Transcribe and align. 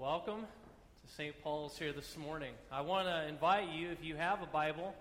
welcome 0.00 0.40
to 0.40 1.14
St. 1.14 1.34
Paul's 1.42 1.76
here 1.76 1.92
this 1.92 2.16
morning. 2.16 2.54
I 2.72 2.80
want 2.80 3.06
to 3.06 3.28
invite 3.28 3.68
you, 3.68 3.90
if 3.90 4.02
you 4.02 4.16
have 4.16 4.40
a 4.40 4.46
Bible 4.46 4.94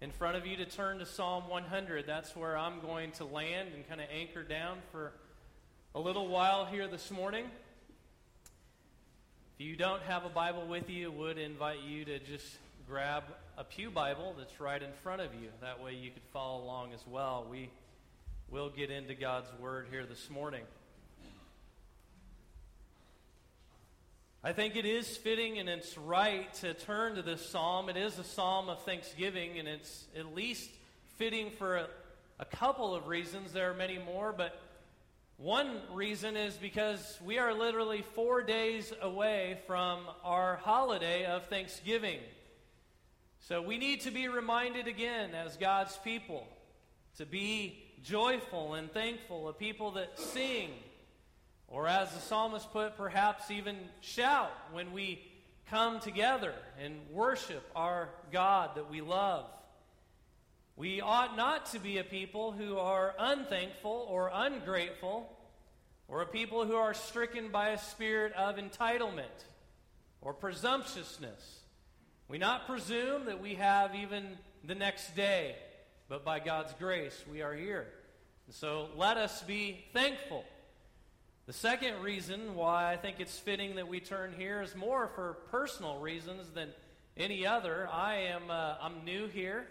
in 0.00 0.10
front 0.10 0.36
of 0.36 0.44
you, 0.44 0.56
to 0.56 0.64
turn 0.64 0.98
to 0.98 1.06
Psalm 1.06 1.48
100. 1.48 2.04
That's 2.04 2.34
where 2.34 2.58
I'm 2.58 2.80
going 2.80 3.12
to 3.12 3.24
land 3.24 3.68
and 3.72 3.88
kind 3.88 4.00
of 4.00 4.08
anchor 4.12 4.42
down 4.42 4.78
for 4.90 5.12
a 5.94 6.00
little 6.00 6.26
while 6.26 6.64
here 6.64 6.88
this 6.88 7.12
morning. 7.12 7.44
If 9.56 9.64
you 9.64 9.76
don't 9.76 10.02
have 10.02 10.24
a 10.24 10.28
Bible 10.28 10.66
with 10.66 10.90
you, 10.90 11.12
I 11.12 11.14
would 11.14 11.38
invite 11.38 11.82
you 11.86 12.04
to 12.06 12.18
just 12.18 12.46
grab 12.88 13.22
a 13.56 13.62
Pew 13.62 13.88
Bible 13.88 14.34
that's 14.36 14.60
right 14.60 14.82
in 14.82 14.90
front 15.04 15.20
of 15.20 15.32
you. 15.32 15.50
That 15.60 15.80
way 15.80 15.94
you 15.94 16.10
could 16.10 16.24
follow 16.32 16.64
along 16.64 16.92
as 16.92 17.06
well. 17.06 17.46
We 17.48 17.70
will 18.50 18.68
get 18.68 18.90
into 18.90 19.14
God's 19.14 19.46
Word 19.60 19.86
here 19.92 20.06
this 20.06 20.28
morning. 20.28 20.62
I 24.42 24.54
think 24.54 24.74
it 24.74 24.86
is 24.86 25.18
fitting 25.18 25.58
and 25.58 25.68
it's 25.68 25.98
right 25.98 26.52
to 26.54 26.72
turn 26.72 27.16
to 27.16 27.22
this 27.22 27.46
psalm. 27.46 27.90
It 27.90 27.98
is 27.98 28.18
a 28.18 28.24
psalm 28.24 28.70
of 28.70 28.82
thanksgiving, 28.84 29.58
and 29.58 29.68
it's 29.68 30.06
at 30.18 30.34
least 30.34 30.70
fitting 31.18 31.50
for 31.50 31.76
a, 31.76 31.86
a, 32.38 32.46
couple 32.46 32.94
of 32.94 33.06
reasons. 33.06 33.52
There 33.52 33.70
are 33.70 33.74
many 33.74 33.98
more, 33.98 34.32
but 34.32 34.58
one 35.36 35.82
reason 35.92 36.38
is 36.38 36.54
because 36.54 37.18
we 37.22 37.36
are 37.36 37.52
literally 37.52 38.02
four 38.14 38.40
days 38.40 38.94
away 39.02 39.58
from 39.66 40.04
our 40.24 40.56
holiday 40.56 41.26
of 41.26 41.44
Thanksgiving. 41.48 42.20
So 43.40 43.60
we 43.60 43.76
need 43.76 44.00
to 44.02 44.10
be 44.10 44.28
reminded 44.28 44.88
again 44.88 45.34
as 45.34 45.58
God's 45.58 45.98
people 45.98 46.46
to 47.18 47.26
be 47.26 47.84
joyful 48.02 48.72
and 48.72 48.90
thankful, 48.90 49.50
a 49.50 49.52
people 49.52 49.90
that 49.92 50.18
sing 50.18 50.70
or 51.70 51.86
as 51.86 52.10
the 52.12 52.20
psalmist 52.20 52.70
put, 52.72 52.96
perhaps 52.96 53.50
even 53.50 53.76
shout 54.00 54.50
when 54.72 54.92
we 54.92 55.22
come 55.70 56.00
together 56.00 56.52
and 56.82 56.96
worship 57.12 57.62
our 57.76 58.08
God 58.32 58.70
that 58.74 58.90
we 58.90 59.00
love. 59.00 59.46
We 60.74 61.00
ought 61.00 61.36
not 61.36 61.66
to 61.66 61.78
be 61.78 61.98
a 61.98 62.04
people 62.04 62.50
who 62.50 62.76
are 62.76 63.14
unthankful 63.18 64.06
or 64.10 64.30
ungrateful, 64.34 65.30
or 66.08 66.22
a 66.22 66.26
people 66.26 66.66
who 66.66 66.74
are 66.74 66.92
stricken 66.92 67.50
by 67.50 67.68
a 67.68 67.78
spirit 67.78 68.32
of 68.32 68.56
entitlement 68.56 69.44
or 70.20 70.34
presumptuousness. 70.34 71.60
We 72.28 72.38
not 72.38 72.66
presume 72.66 73.26
that 73.26 73.40
we 73.40 73.54
have 73.54 73.94
even 73.94 74.38
the 74.64 74.74
next 74.74 75.14
day, 75.14 75.54
but 76.08 76.24
by 76.24 76.40
God's 76.40 76.72
grace 76.80 77.24
we 77.30 77.42
are 77.42 77.54
here. 77.54 77.86
And 78.46 78.54
so 78.54 78.88
let 78.96 79.16
us 79.16 79.42
be 79.42 79.84
thankful 79.92 80.44
the 81.50 81.54
second 81.54 82.00
reason 82.00 82.54
why 82.54 82.92
I 82.92 82.96
think 82.96 83.16
it's 83.18 83.36
fitting 83.36 83.74
that 83.74 83.88
we 83.88 83.98
turn 83.98 84.32
here 84.38 84.62
is 84.62 84.76
more 84.76 85.08
for 85.16 85.32
personal 85.50 85.98
reasons 85.98 86.48
than 86.50 86.68
any 87.16 87.44
other. 87.44 87.88
I 87.90 88.18
am 88.28 88.42
uh, 88.48 88.76
I'm 88.80 89.04
new 89.04 89.26
here, 89.26 89.66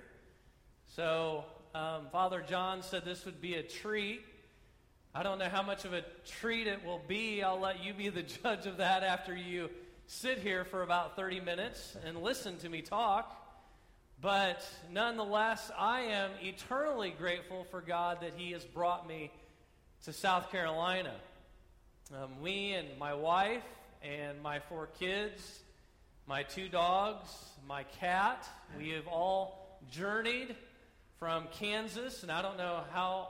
so 0.88 1.46
um, 1.74 2.08
Father 2.12 2.44
John 2.46 2.84
said 2.84 3.06
this 3.06 3.24
would 3.24 3.40
be 3.40 3.54
a 3.54 3.64
treat. 3.64 4.20
I 5.16 5.24
don't 5.24 5.40
know 5.40 5.48
how 5.48 5.64
much 5.64 5.86
of 5.86 5.94
a 5.94 6.04
treat 6.26 6.68
it 6.68 6.84
will 6.84 7.02
be. 7.08 7.42
I'll 7.44 7.62
let 7.62 7.82
you 7.82 7.94
be 7.94 8.10
the 8.10 8.24
judge 8.44 8.66
of 8.66 8.76
that 8.76 9.04
after 9.04 9.34
you 9.34 9.70
sit 10.06 10.40
here 10.40 10.66
for 10.66 10.84
about 10.84 11.16
30 11.16 11.40
minutes 11.40 11.96
and 12.06 12.22
listen 12.22 12.58
to 12.58 12.68
me 12.68 12.82
talk. 12.82 13.42
But 14.20 14.68
nonetheless, 14.92 15.72
I 15.78 16.02
am 16.02 16.32
eternally 16.42 17.16
grateful 17.18 17.66
for 17.72 17.80
God 17.80 18.20
that 18.20 18.34
He 18.36 18.52
has 18.52 18.66
brought 18.66 19.08
me 19.08 19.32
to 20.04 20.12
South 20.12 20.52
Carolina. 20.52 21.14
Um, 22.12 22.42
we 22.42 22.72
and 22.72 22.88
my 22.98 23.14
wife 23.14 23.62
and 24.02 24.42
my 24.42 24.58
four 24.58 24.88
kids, 25.00 25.60
my 26.26 26.42
two 26.42 26.68
dogs, 26.68 27.30
my 27.68 27.84
cat, 28.00 28.48
we 28.76 28.90
have 28.90 29.08
all 29.08 29.80
journeyed 29.92 30.56
from 31.20 31.46
Kansas, 31.52 32.24
and 32.24 32.32
I 32.32 32.42
don't 32.42 32.58
know 32.58 32.82
how 32.94 33.28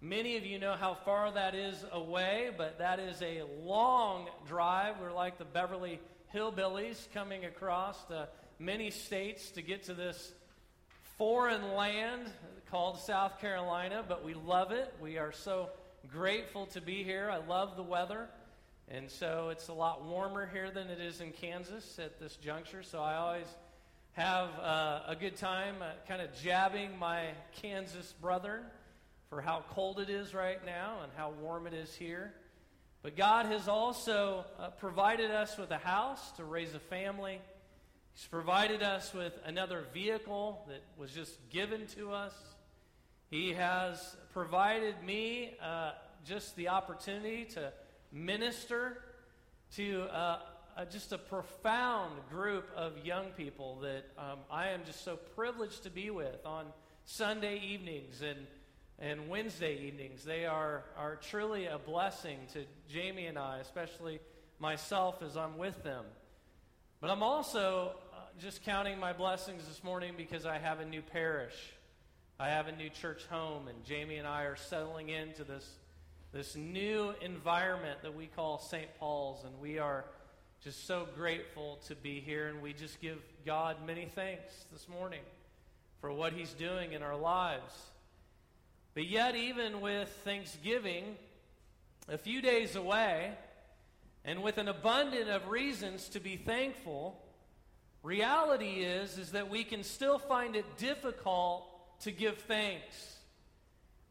many 0.00 0.36
of 0.36 0.46
you 0.46 0.60
know 0.60 0.74
how 0.74 0.94
far 1.04 1.32
that 1.32 1.56
is 1.56 1.84
away, 1.90 2.50
but 2.56 2.78
that 2.78 3.00
is 3.00 3.20
a 3.22 3.42
long 3.64 4.28
drive. 4.46 5.00
We're 5.00 5.10
like 5.10 5.38
the 5.38 5.44
Beverly 5.44 5.98
Hillbillies 6.32 7.08
coming 7.12 7.44
across 7.44 8.00
the 8.04 8.28
many 8.60 8.92
states 8.92 9.50
to 9.50 9.62
get 9.62 9.82
to 9.86 9.94
this 9.94 10.30
foreign 11.18 11.74
land 11.74 12.30
called 12.70 13.00
South 13.00 13.40
Carolina, 13.40 14.04
but 14.06 14.24
we 14.24 14.34
love 14.34 14.70
it. 14.70 14.94
We 15.00 15.18
are 15.18 15.32
so 15.32 15.70
grateful 16.10 16.66
to 16.66 16.80
be 16.80 17.02
here. 17.02 17.30
I 17.30 17.38
love 17.46 17.76
the 17.76 17.82
weather. 17.82 18.28
And 18.88 19.10
so 19.10 19.48
it's 19.50 19.68
a 19.68 19.72
lot 19.72 20.04
warmer 20.04 20.48
here 20.52 20.70
than 20.70 20.88
it 20.88 21.00
is 21.00 21.20
in 21.20 21.32
Kansas 21.32 21.98
at 21.98 22.18
this 22.18 22.36
juncture. 22.36 22.82
So 22.82 23.00
I 23.00 23.16
always 23.16 23.46
have 24.12 24.48
uh, 24.60 25.00
a 25.08 25.16
good 25.18 25.36
time 25.36 25.76
uh, 25.80 25.92
kind 26.06 26.20
of 26.20 26.28
jabbing 26.42 26.98
my 26.98 27.28
Kansas 27.62 28.12
brethren 28.20 28.64
for 29.30 29.40
how 29.40 29.64
cold 29.70 29.98
it 29.98 30.10
is 30.10 30.34
right 30.34 30.64
now 30.66 30.98
and 31.02 31.12
how 31.16 31.30
warm 31.40 31.66
it 31.66 31.72
is 31.72 31.94
here. 31.94 32.34
But 33.02 33.16
God 33.16 33.46
has 33.46 33.66
also 33.66 34.44
uh, 34.60 34.68
provided 34.70 35.30
us 35.30 35.56
with 35.56 35.70
a 35.70 35.78
house 35.78 36.32
to 36.32 36.44
raise 36.44 36.74
a 36.74 36.78
family. 36.78 37.40
He's 38.14 38.26
provided 38.26 38.82
us 38.82 39.14
with 39.14 39.32
another 39.46 39.84
vehicle 39.94 40.66
that 40.68 40.82
was 40.98 41.12
just 41.12 41.38
given 41.48 41.86
to 41.96 42.12
us. 42.12 42.34
He 43.32 43.54
has 43.54 44.14
provided 44.34 45.02
me 45.02 45.54
uh, 45.62 45.92
just 46.22 46.54
the 46.54 46.68
opportunity 46.68 47.46
to 47.54 47.72
minister 48.12 48.98
to 49.76 50.02
uh, 50.12 50.38
uh, 50.76 50.84
just 50.84 51.12
a 51.12 51.18
profound 51.18 52.12
group 52.28 52.68
of 52.76 53.06
young 53.06 53.30
people 53.34 53.78
that 53.80 54.04
um, 54.18 54.40
I 54.50 54.68
am 54.68 54.82
just 54.84 55.02
so 55.02 55.16
privileged 55.34 55.84
to 55.84 55.90
be 55.90 56.10
with 56.10 56.44
on 56.44 56.66
Sunday 57.06 57.58
evenings 57.60 58.20
and, 58.20 58.46
and 58.98 59.30
Wednesday 59.30 59.78
evenings. 59.78 60.24
They 60.24 60.44
are, 60.44 60.84
are 60.98 61.16
truly 61.16 61.64
a 61.64 61.78
blessing 61.78 62.36
to 62.52 62.66
Jamie 62.86 63.28
and 63.28 63.38
I, 63.38 63.60
especially 63.60 64.20
myself 64.58 65.22
as 65.22 65.38
I'm 65.38 65.56
with 65.56 65.82
them. 65.82 66.04
But 67.00 67.08
I'm 67.08 67.22
also 67.22 67.92
uh, 68.12 68.18
just 68.38 68.62
counting 68.62 69.00
my 69.00 69.14
blessings 69.14 69.66
this 69.66 69.82
morning 69.82 70.12
because 70.18 70.44
I 70.44 70.58
have 70.58 70.80
a 70.80 70.84
new 70.84 71.00
parish. 71.00 71.54
I 72.42 72.48
have 72.48 72.66
a 72.66 72.72
new 72.72 72.88
church 72.88 73.22
home, 73.30 73.68
and 73.68 73.84
Jamie 73.84 74.16
and 74.16 74.26
I 74.26 74.42
are 74.46 74.56
settling 74.56 75.10
into 75.10 75.44
this, 75.44 75.64
this 76.32 76.56
new 76.56 77.14
environment 77.20 78.02
that 78.02 78.16
we 78.16 78.26
call 78.26 78.58
St. 78.58 78.88
Paul's, 78.98 79.44
and 79.44 79.60
we 79.60 79.78
are 79.78 80.04
just 80.64 80.88
so 80.88 81.06
grateful 81.14 81.78
to 81.86 81.94
be 81.94 82.18
here, 82.18 82.48
and 82.48 82.60
we 82.60 82.72
just 82.72 83.00
give 83.00 83.18
God 83.46 83.76
many 83.86 84.06
thanks 84.06 84.52
this 84.72 84.88
morning 84.88 85.20
for 86.00 86.10
what 86.12 86.32
He's 86.32 86.52
doing 86.54 86.94
in 86.94 87.02
our 87.04 87.14
lives. 87.14 87.72
But 88.94 89.06
yet, 89.06 89.36
even 89.36 89.80
with 89.80 90.08
Thanksgiving 90.24 91.14
a 92.08 92.18
few 92.18 92.42
days 92.42 92.74
away, 92.74 93.30
and 94.24 94.42
with 94.42 94.58
an 94.58 94.66
abundance 94.66 95.30
of 95.30 95.46
reasons 95.46 96.08
to 96.08 96.18
be 96.18 96.38
thankful, 96.38 97.22
reality 98.02 98.80
is, 98.80 99.16
is 99.16 99.30
that 99.30 99.48
we 99.48 99.62
can 99.62 99.84
still 99.84 100.18
find 100.18 100.56
it 100.56 100.76
difficult 100.76 101.68
to 102.02 102.12
give 102.12 102.38
thanks. 102.38 103.16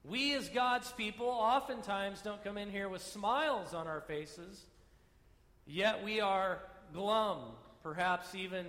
We, 0.04 0.34
as 0.34 0.50
God's 0.50 0.92
people, 0.94 1.28
oftentimes 1.28 2.22
don't 2.22 2.44
come 2.44 2.58
in 2.58 2.72
here 2.72 2.90
with 2.90 3.04
smiles 3.04 3.74
on 3.74 3.88
our 3.88 4.02
faces, 4.02 4.66
yet 5.66 6.04
we 6.04 6.20
are 6.20 6.60
glum, 6.94 7.40
perhaps 7.84 8.34
even 8.34 8.66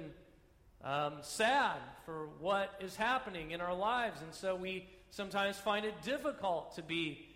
um, 0.84 1.14
sad 1.22 1.78
for 2.04 2.28
what 2.40 2.74
is 2.80 2.96
happening 2.96 3.52
in 3.52 3.60
our 3.60 3.74
lives. 3.74 4.20
And 4.20 4.34
so 4.34 4.54
we 4.56 4.88
sometimes 5.10 5.56
find 5.56 5.86
it 5.86 6.02
difficult 6.02 6.74
to 6.76 6.82
be 6.82 7.26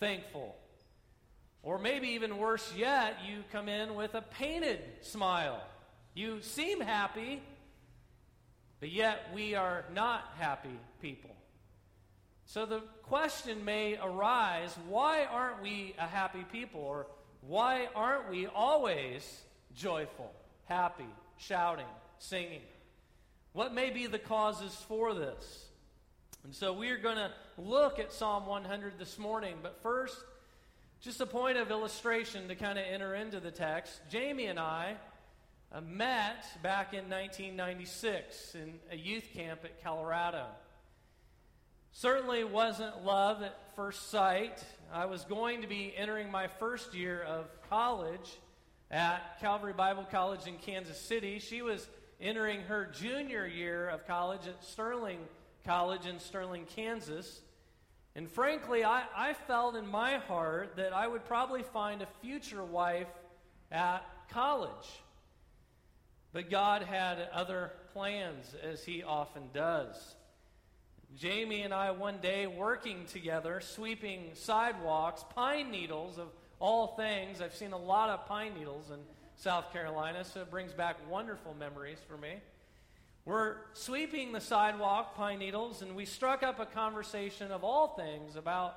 thankful. 0.00 0.56
Or 1.62 1.78
maybe 1.78 2.08
even 2.08 2.38
worse 2.38 2.72
yet, 2.76 3.16
you 3.26 3.44
come 3.52 3.68
in 3.68 3.94
with 3.94 4.14
a 4.14 4.22
painted 4.22 4.80
smile. 5.02 5.62
You 6.14 6.42
seem 6.42 6.80
happy, 6.80 7.42
but 8.80 8.90
yet 8.90 9.30
we 9.34 9.54
are 9.54 9.84
not 9.94 10.32
happy 10.38 10.78
people. 11.00 11.30
So 12.46 12.66
the 12.66 12.80
question 13.04 13.64
may 13.64 13.96
arise 14.02 14.76
why 14.88 15.24
aren't 15.24 15.62
we 15.62 15.94
a 15.98 16.06
happy 16.06 16.44
people? 16.50 16.80
Or 16.80 17.06
why 17.42 17.88
aren't 17.94 18.28
we 18.30 18.46
always 18.46 19.42
joyful, 19.76 20.32
happy, 20.64 21.06
shouting, 21.36 21.86
singing? 22.18 22.62
What 23.52 23.74
may 23.74 23.90
be 23.90 24.06
the 24.06 24.18
causes 24.18 24.74
for 24.88 25.14
this? 25.14 25.66
And 26.44 26.54
so 26.54 26.72
we're 26.72 26.96
going 26.96 27.16
to 27.16 27.30
look 27.58 27.98
at 27.98 28.12
Psalm 28.12 28.46
100 28.46 28.98
this 28.98 29.18
morning. 29.18 29.56
But 29.62 29.82
first, 29.82 30.16
just 31.00 31.20
a 31.20 31.26
point 31.26 31.58
of 31.58 31.70
illustration 31.70 32.48
to 32.48 32.54
kind 32.54 32.78
of 32.78 32.84
enter 32.90 33.14
into 33.14 33.40
the 33.40 33.50
text. 33.50 34.00
Jamie 34.10 34.46
and 34.46 34.58
I 34.58 34.96
uh, 35.72 35.80
met 35.80 36.44
back 36.62 36.92
in 36.92 37.08
1996 37.08 38.54
in 38.54 38.74
a 38.90 38.96
youth 38.96 39.28
camp 39.32 39.60
at 39.64 39.82
Colorado. 39.82 40.46
Certainly 41.92 42.44
wasn't 42.44 43.04
love 43.04 43.42
at 43.42 43.56
first 43.76 44.10
sight. 44.10 44.64
I 44.92 45.06
was 45.06 45.24
going 45.24 45.62
to 45.62 45.68
be 45.68 45.92
entering 45.96 46.30
my 46.30 46.48
first 46.48 46.94
year 46.94 47.22
of 47.22 47.46
college 47.68 48.38
at 48.90 49.40
Calvary 49.40 49.72
Bible 49.72 50.06
College 50.10 50.46
in 50.46 50.56
Kansas 50.56 51.00
City. 51.00 51.38
She 51.38 51.62
was 51.62 51.88
entering 52.20 52.62
her 52.62 52.86
junior 52.92 53.46
year 53.46 53.88
of 53.88 54.06
college 54.06 54.46
at 54.46 54.64
Sterling 54.64 55.18
College 55.64 56.06
in 56.06 56.18
Sterling, 56.18 56.66
Kansas. 56.74 57.40
And 58.16 58.28
frankly, 58.28 58.84
I, 58.84 59.04
I 59.16 59.34
felt 59.34 59.76
in 59.76 59.86
my 59.86 60.16
heart 60.16 60.76
that 60.76 60.92
I 60.92 61.06
would 61.06 61.24
probably 61.26 61.62
find 61.62 62.02
a 62.02 62.08
future 62.20 62.64
wife 62.64 63.08
at 63.70 64.04
college. 64.30 65.02
But 66.32 66.50
God 66.50 66.82
had 66.82 67.28
other 67.32 67.72
plans, 67.92 68.54
as 68.62 68.84
He 68.84 69.02
often 69.02 69.50
does. 69.52 70.14
Jamie 71.16 71.62
and 71.62 71.74
I, 71.74 71.90
one 71.90 72.18
day, 72.18 72.46
working 72.46 73.04
together, 73.06 73.60
sweeping 73.60 74.30
sidewalks, 74.34 75.24
pine 75.34 75.70
needles 75.70 76.18
of 76.18 76.28
all 76.60 76.94
things. 76.94 77.40
I've 77.40 77.54
seen 77.54 77.72
a 77.72 77.78
lot 77.78 78.10
of 78.10 78.26
pine 78.26 78.54
needles 78.54 78.90
in 78.90 78.98
South 79.36 79.72
Carolina, 79.72 80.24
so 80.24 80.42
it 80.42 80.50
brings 80.50 80.72
back 80.72 80.96
wonderful 81.10 81.54
memories 81.54 81.98
for 82.08 82.16
me. 82.16 82.34
We're 83.24 83.56
sweeping 83.72 84.32
the 84.32 84.40
sidewalk, 84.40 85.16
pine 85.16 85.40
needles, 85.40 85.82
and 85.82 85.96
we 85.96 86.04
struck 86.04 86.42
up 86.42 86.60
a 86.60 86.66
conversation 86.66 87.50
of 87.50 87.64
all 87.64 87.88
things 87.88 88.36
about 88.36 88.76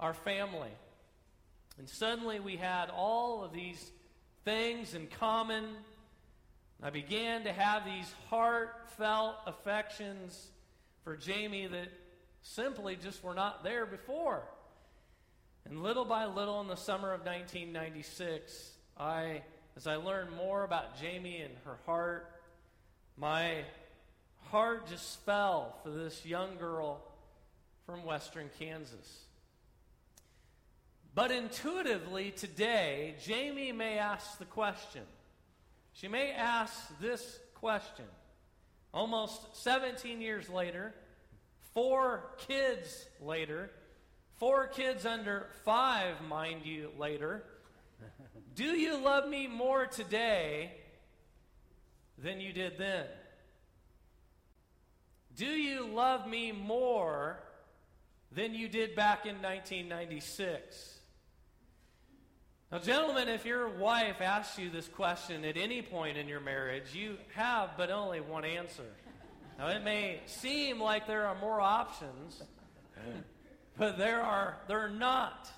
our 0.00 0.14
family. 0.14 0.70
And 1.78 1.88
suddenly 1.88 2.40
we 2.40 2.56
had 2.56 2.90
all 2.90 3.44
of 3.44 3.52
these 3.52 3.90
things 4.44 4.94
in 4.94 5.06
common. 5.06 5.64
I 6.84 6.90
began 6.90 7.44
to 7.44 7.52
have 7.52 7.84
these 7.84 8.12
heartfelt 8.28 9.36
affections 9.46 10.48
for 11.04 11.16
Jamie 11.16 11.68
that 11.68 11.88
simply 12.42 12.96
just 12.96 13.22
were 13.22 13.34
not 13.34 13.62
there 13.62 13.86
before. 13.86 14.42
And 15.64 15.84
little 15.84 16.04
by 16.04 16.24
little 16.26 16.60
in 16.60 16.66
the 16.66 16.76
summer 16.76 17.12
of 17.12 17.20
1996, 17.20 18.72
I, 18.98 19.42
as 19.76 19.86
I 19.86 19.94
learned 19.94 20.32
more 20.32 20.64
about 20.64 21.00
Jamie 21.00 21.40
and 21.40 21.54
her 21.64 21.78
heart, 21.86 22.28
my 23.16 23.58
heart 24.50 24.88
just 24.88 25.20
fell 25.20 25.76
for 25.84 25.90
this 25.90 26.26
young 26.26 26.56
girl 26.56 27.00
from 27.86 28.04
western 28.04 28.50
Kansas. 28.58 29.20
But 31.14 31.30
intuitively 31.30 32.32
today, 32.32 33.14
Jamie 33.22 33.70
may 33.70 33.98
ask 33.98 34.38
the 34.38 34.46
question. 34.46 35.02
She 35.92 36.08
may 36.08 36.32
ask 36.32 36.72
this 37.00 37.38
question. 37.54 38.06
Almost 38.94 39.62
17 39.62 40.20
years 40.20 40.48
later, 40.48 40.94
four 41.74 42.34
kids 42.46 43.06
later, 43.20 43.70
four 44.36 44.66
kids 44.66 45.06
under 45.06 45.46
five, 45.64 46.20
mind 46.28 46.66
you, 46.66 46.90
later. 46.98 47.44
Do 48.54 48.64
you 48.64 48.98
love 48.98 49.28
me 49.28 49.46
more 49.46 49.86
today 49.86 50.72
than 52.18 52.40
you 52.40 52.52
did 52.52 52.76
then? 52.78 53.06
Do 55.36 55.46
you 55.46 55.86
love 55.86 56.26
me 56.28 56.52
more 56.52 57.42
than 58.30 58.54
you 58.54 58.68
did 58.68 58.94
back 58.94 59.24
in 59.24 59.36
1996? 59.36 60.91
Now, 62.72 62.78
gentlemen, 62.78 63.28
if 63.28 63.44
your 63.44 63.68
wife 63.68 64.22
asks 64.22 64.58
you 64.58 64.70
this 64.70 64.88
question 64.88 65.44
at 65.44 65.58
any 65.58 65.82
point 65.82 66.16
in 66.16 66.26
your 66.26 66.40
marriage, 66.40 66.94
you 66.94 67.18
have 67.34 67.72
but 67.76 67.90
only 67.90 68.22
one 68.22 68.46
answer. 68.46 68.86
Now, 69.58 69.68
it 69.68 69.84
may 69.84 70.20
seem 70.24 70.80
like 70.80 71.06
there 71.06 71.26
are 71.26 71.34
more 71.38 71.60
options, 71.60 72.42
but 73.76 73.98
there 73.98 74.22
are, 74.22 74.56
there 74.68 74.80
are 74.80 74.88
not. 74.88 75.50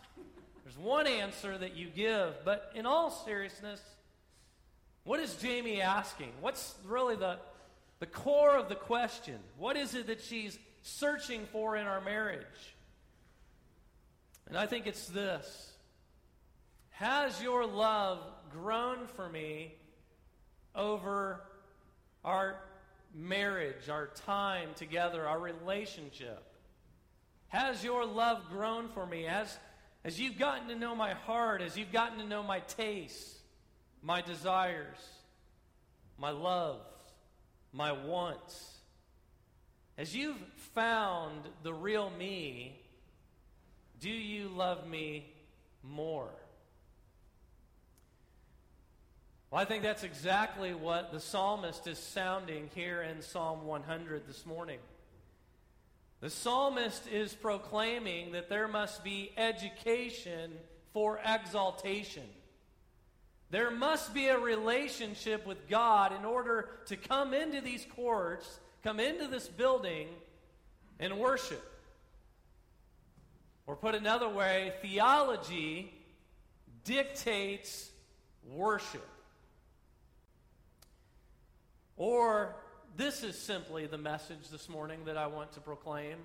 There's 0.65 0.77
one 0.77 1.07
answer 1.07 1.57
that 1.57 1.77
you 1.77 1.87
give, 1.87 2.35
but 2.45 2.73
in 2.75 2.85
all 2.85 3.13
seriousness, 3.13 3.81
what 5.05 5.21
is 5.21 5.37
Jamie 5.37 5.81
asking? 5.81 6.33
What's 6.41 6.75
really 6.85 7.15
the, 7.15 7.39
the 8.01 8.07
core 8.07 8.57
of 8.57 8.69
the 8.69 8.75
question? 8.75 9.39
What 9.57 9.77
is 9.77 9.95
it 9.95 10.09
that 10.09 10.21
she's 10.21 10.59
searching 10.83 11.47
for 11.53 11.77
in 11.77 11.87
our 11.87 12.01
marriage? 12.01 12.75
And 14.49 14.59
I 14.59 14.67
think 14.67 14.89
it's 14.89 15.07
this 15.07 15.74
Has 16.99 17.43
your 17.43 17.67
love 17.67 18.21
grown 18.53 19.09
for 19.09 19.29
me 19.29 19.75
over 20.77 21.41
our 22.25 22.55
marriage, 23.13 23.89
our 23.89 24.07
time 24.27 24.69
together, 24.77 25.27
our 25.27 25.41
relationship? 25.41 26.41
Has 27.49 27.83
your 27.83 28.07
love 28.07 28.45
grown 28.49 28.89
for 28.91 29.05
me? 29.05 29.27
As, 29.27 29.59
as 30.05 30.21
you've 30.21 30.39
gotten 30.39 30.69
to 30.69 30.77
know 30.77 30.95
my 30.95 31.15
heart, 31.15 31.63
as 31.63 31.77
you've 31.77 31.91
gotten 31.91 32.19
to 32.19 32.25
know 32.25 32.45
my 32.45 32.61
tastes, 32.61 33.41
my 34.01 34.23
desires, 34.23 34.99
my 36.17 36.31
love, 36.31 36.81
my 37.73 37.91
wants. 37.91 38.71
As 39.99 40.15
you've 40.15 40.39
found 40.75 41.41
the 41.65 41.75
real 41.75 42.09
me, 42.11 42.81
do 43.99 44.11
you 44.11 44.49
love 44.49 44.87
me 44.87 45.27
more? 45.83 46.31
Well, 49.55 49.63
I 49.63 49.67
think 49.67 49.85
that's 49.85 50.03
exactly 50.03 50.75
what 50.75 51.13
the 51.13 51.21
psalmist 51.21 51.87
is 51.87 51.97
sounding 51.97 52.71
here 52.75 53.03
in 53.03 53.23
Psalm 53.23 53.65
100 53.65 54.27
this 54.27 54.45
morning. 54.45 54.81
The 56.21 56.29
psalmist 56.29 57.07
is 57.07 57.33
proclaiming 57.35 58.33
that 58.33 58.49
there 58.49 58.67
must 58.67 59.05
be 59.05 59.31
education 59.37 60.51
for 60.93 61.21
exaltation. 61.25 62.25
There 63.51 63.71
must 63.71 64.13
be 64.13 64.27
a 64.27 64.37
relationship 64.37 65.47
with 65.47 65.69
God 65.69 66.13
in 66.13 66.25
order 66.25 66.71
to 66.87 66.97
come 66.97 67.33
into 67.33 67.61
these 67.61 67.87
courts, 67.95 68.59
come 68.83 68.99
into 68.99 69.29
this 69.29 69.47
building, 69.47 70.09
and 70.99 71.17
worship. 71.17 71.63
Or 73.69 73.77
put 73.77 73.95
another 73.95 74.29
way, 74.29 74.73
theology 74.83 75.95
dictates 76.83 77.89
worship. 78.53 79.07
Or 81.97 82.57
this 82.97 83.23
is 83.23 83.39
simply 83.39 83.87
the 83.87 83.99
message 83.99 84.49
this 84.51 84.69
morning 84.69 85.01
that 85.07 85.17
I 85.17 85.27
want 85.27 85.53
to 85.53 85.61
proclaim. 85.61 86.17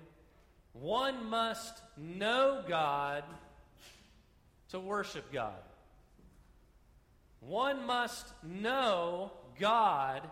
One 0.72 1.28
must 1.28 1.80
know 1.96 2.62
God 2.68 3.24
to 4.70 4.80
worship 4.80 5.32
God. 5.32 5.58
One 7.40 7.86
must 7.86 8.26
know 8.44 9.32
God 9.58 10.22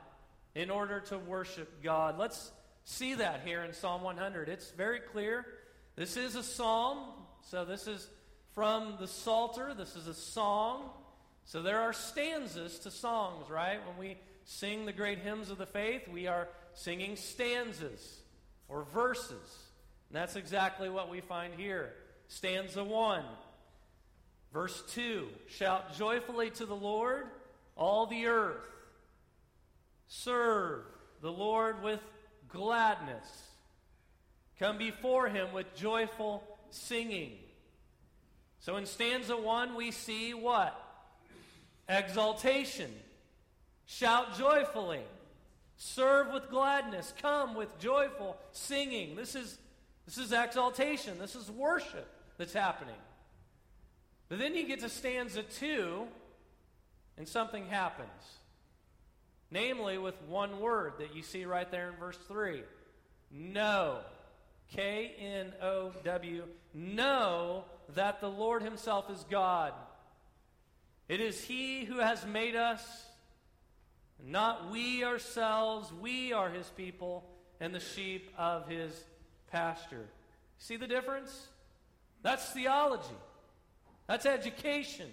in 0.54 0.70
order 0.70 1.00
to 1.00 1.18
worship 1.18 1.82
God. 1.82 2.18
Let's 2.18 2.50
see 2.84 3.14
that 3.14 3.42
here 3.44 3.62
in 3.62 3.72
Psalm 3.72 4.02
100. 4.02 4.48
It's 4.48 4.70
very 4.70 5.00
clear. 5.00 5.46
This 5.96 6.16
is 6.16 6.36
a 6.36 6.42
psalm, 6.42 6.98
so 7.42 7.64
this 7.64 7.86
is 7.86 8.08
from 8.54 8.96
the 9.00 9.08
Psalter. 9.08 9.74
This 9.74 9.96
is 9.96 10.06
a 10.06 10.14
song. 10.14 10.90
So 11.44 11.62
there 11.62 11.80
are 11.80 11.92
stanzas 11.92 12.78
to 12.80 12.90
songs, 12.90 13.48
right? 13.50 13.78
When 13.86 13.96
we 13.96 14.18
sing 14.48 14.86
the 14.86 14.92
great 14.92 15.18
hymns 15.18 15.50
of 15.50 15.58
the 15.58 15.66
faith, 15.66 16.08
we 16.08 16.26
are 16.26 16.48
singing 16.74 17.16
stanzas 17.16 18.20
or 18.68 18.84
verses. 18.84 19.30
And 20.08 20.16
that's 20.16 20.36
exactly 20.36 20.88
what 20.88 21.10
we 21.10 21.20
find 21.20 21.54
here. 21.54 21.92
Stanza 22.28 22.82
1 22.82 23.24
Verse 24.52 24.82
2 24.94 25.28
Shout 25.48 25.96
joyfully 25.96 26.50
to 26.52 26.66
the 26.66 26.76
Lord, 26.76 27.26
all 27.76 28.06
the 28.06 28.26
earth. 28.26 28.66
Serve 30.06 30.84
the 31.20 31.32
Lord 31.32 31.82
with 31.82 32.00
gladness. 32.48 33.26
Come 34.58 34.78
before 34.78 35.28
him 35.28 35.52
with 35.52 35.76
joyful 35.76 36.42
singing. 36.70 37.32
So 38.60 38.76
in 38.76 38.86
stanza 38.86 39.36
1, 39.36 39.76
we 39.76 39.90
see 39.90 40.34
what? 40.34 40.74
Exaltation. 41.88 42.90
Shout 43.90 44.36
joyfully. 44.36 45.00
Serve 45.78 46.30
with 46.32 46.50
gladness. 46.50 47.12
Come 47.22 47.54
with 47.54 47.78
joyful 47.78 48.36
singing. 48.52 49.16
This 49.16 49.34
is, 49.34 49.58
this 50.04 50.18
is 50.18 50.30
exaltation. 50.30 51.18
This 51.18 51.34
is 51.34 51.50
worship 51.50 52.06
that's 52.36 52.52
happening. 52.52 52.94
But 54.28 54.38
then 54.38 54.54
you 54.54 54.66
get 54.66 54.80
to 54.80 54.90
stanza 54.90 55.42
two, 55.42 56.06
and 57.16 57.26
something 57.26 57.66
happens. 57.66 58.08
Namely, 59.50 59.96
with 59.96 60.20
one 60.28 60.60
word 60.60 60.92
that 60.98 61.16
you 61.16 61.22
see 61.22 61.46
right 61.46 61.70
there 61.70 61.88
in 61.88 61.96
verse 61.96 62.18
3 62.28 62.62
Know. 63.30 64.00
K 64.74 65.14
N 65.18 65.54
O 65.62 65.92
W. 66.04 66.42
Know 66.74 67.64
that 67.94 68.20
the 68.20 68.28
Lord 68.28 68.62
Himself 68.62 69.10
is 69.10 69.24
God. 69.30 69.72
It 71.08 71.22
is 71.22 71.42
He 71.42 71.86
who 71.86 72.00
has 72.00 72.26
made 72.26 72.54
us, 72.54 72.82
not 74.24 74.70
we 74.70 75.04
ourselves. 75.04 75.92
We 75.92 76.32
are 76.32 76.50
His 76.50 76.68
people 76.70 77.24
and 77.60 77.74
the 77.74 77.80
sheep 77.80 78.30
of 78.36 78.68
His 78.68 78.92
pasture. 79.50 80.06
See 80.58 80.76
the 80.76 80.86
difference? 80.86 81.48
That's 82.22 82.50
theology. 82.50 83.16
That's 84.06 84.26
education. 84.26 85.10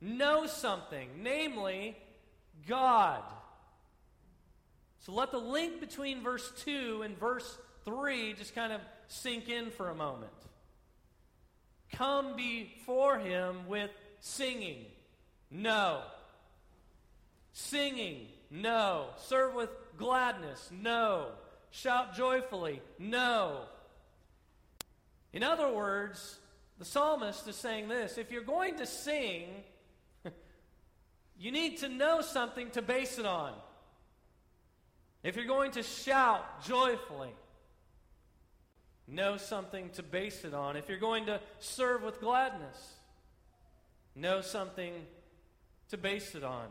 know 0.00 0.46
something, 0.46 1.08
namely 1.22 1.96
God. 2.68 3.22
So 5.00 5.12
let 5.12 5.30
the 5.30 5.38
link 5.38 5.80
between 5.80 6.22
verse 6.22 6.50
2 6.64 7.02
and 7.02 7.18
verse 7.18 7.58
3 7.84 8.34
just 8.34 8.54
kind 8.54 8.72
of 8.72 8.80
sink 9.08 9.48
in 9.48 9.70
for 9.70 9.90
a 9.90 9.94
moment. 9.94 10.32
Come 11.92 12.36
before 12.36 13.18
him 13.18 13.68
with 13.68 13.90
singing. 14.20 14.86
No. 15.50 16.02
Singing. 17.54 18.26
No. 18.50 19.06
Serve 19.16 19.54
with 19.54 19.70
gladness. 19.96 20.68
No. 20.70 21.28
Shout 21.70 22.14
joyfully. 22.14 22.82
No. 22.98 23.62
In 25.32 25.42
other 25.42 25.72
words, 25.72 26.38
the 26.78 26.84
psalmist 26.84 27.46
is 27.48 27.56
saying 27.56 27.88
this 27.88 28.18
if 28.18 28.30
you're 28.30 28.42
going 28.42 28.76
to 28.76 28.86
sing, 28.86 29.48
you 31.38 31.52
need 31.52 31.78
to 31.78 31.88
know 31.88 32.20
something 32.20 32.70
to 32.70 32.82
base 32.82 33.18
it 33.18 33.26
on. 33.26 33.52
If 35.22 35.36
you're 35.36 35.46
going 35.46 35.70
to 35.72 35.82
shout 35.82 36.64
joyfully, 36.64 37.32
know 39.06 39.36
something 39.36 39.90
to 39.90 40.02
base 40.02 40.44
it 40.44 40.54
on. 40.54 40.76
If 40.76 40.88
you're 40.88 40.98
going 40.98 41.26
to 41.26 41.40
serve 41.60 42.02
with 42.02 42.20
gladness, 42.20 42.94
know 44.14 44.40
something 44.40 44.92
to 45.90 45.96
base 45.96 46.34
it 46.34 46.44
on. 46.44 46.66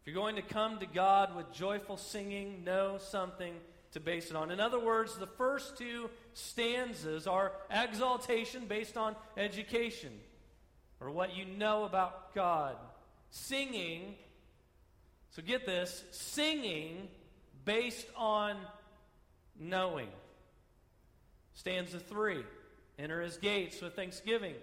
If 0.00 0.06
you're 0.06 0.22
going 0.22 0.36
to 0.36 0.42
come 0.42 0.78
to 0.78 0.86
God 0.86 1.36
with 1.36 1.52
joyful 1.52 1.96
singing, 1.96 2.64
know 2.64 2.96
something 2.98 3.54
to 3.92 4.00
base 4.00 4.30
it 4.30 4.36
on. 4.36 4.50
In 4.50 4.60
other 4.60 4.80
words, 4.80 5.16
the 5.16 5.26
first 5.26 5.76
two 5.76 6.08
stanzas 6.32 7.26
are 7.26 7.52
exaltation 7.70 8.66
based 8.66 8.96
on 8.96 9.14
education 9.36 10.12
or 11.00 11.10
what 11.10 11.36
you 11.36 11.44
know 11.44 11.84
about 11.84 12.34
God. 12.34 12.76
Singing, 13.30 14.14
so 15.30 15.42
get 15.42 15.66
this, 15.66 16.02
singing 16.12 17.08
based 17.64 18.06
on 18.16 18.56
knowing. 19.58 20.08
Stanza 21.54 22.00
3 22.00 22.42
Enter 22.98 23.22
his 23.22 23.38
gates 23.38 23.80
with 23.80 23.96
thanksgiving 23.96 24.54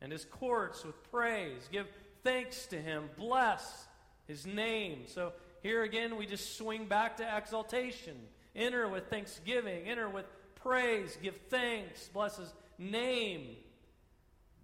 and 0.00 0.10
his 0.10 0.24
courts 0.24 0.82
with 0.82 0.94
praise. 1.10 1.68
Give 1.70 1.86
thanks 2.24 2.64
to 2.66 2.80
him. 2.80 3.10
Bless 3.18 3.86
his 4.26 4.46
name. 4.46 5.04
So 5.06 5.32
here 5.62 5.82
again, 5.82 6.16
we 6.16 6.26
just 6.26 6.56
swing 6.56 6.86
back 6.86 7.16
to 7.18 7.36
exaltation. 7.36 8.16
Enter 8.54 8.88
with 8.88 9.08
thanksgiving. 9.08 9.84
Enter 9.86 10.08
with 10.08 10.26
praise. 10.56 11.16
Give 11.22 11.36
thanks. 11.48 12.08
Bless 12.12 12.36
his 12.36 12.52
name. 12.78 13.56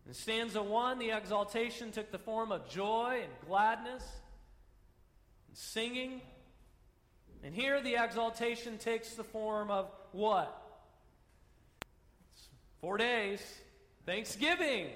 In 0.07 0.15
stanza 0.15 0.63
1, 0.63 0.99
the 0.99 1.11
exaltation 1.11 1.93
took 1.93 2.11
the 2.11 2.19
form 2.19 2.51
of 2.51 2.69
joy 2.69 3.21
and 3.23 3.33
gladness 3.47 4.05
and 5.49 5.57
singing. 5.57 6.21
And 7.45 7.55
here 7.55 7.81
the 7.81 7.97
exaltation 7.97 8.79
takes 8.79 9.15
the 9.15 9.25
form 9.25 9.71
of 9.71 9.91
what? 10.13 10.59
Four 12.81 12.97
days. 12.97 13.41
Thanksgiving 14.07 14.89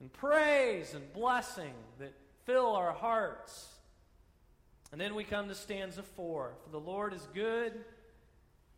and 0.00 0.12
praise 0.12 0.92
and 0.94 1.12
blessing 1.14 1.72
that 1.98 2.12
fill 2.44 2.74
our 2.76 2.92
hearts. 2.92 3.68
And 4.90 5.00
then 5.00 5.14
we 5.14 5.24
come 5.24 5.48
to 5.48 5.54
stanza 5.54 6.02
four. 6.02 6.52
For 6.64 6.70
the 6.70 6.80
Lord 6.80 7.14
is 7.14 7.26
good, 7.34 7.72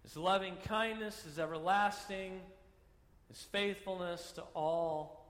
his 0.02 0.16
loving 0.16 0.54
kindness 0.64 1.26
is 1.26 1.38
everlasting, 1.38 2.40
his 3.28 3.40
faithfulness 3.50 4.32
to 4.32 4.42
all 4.54 5.26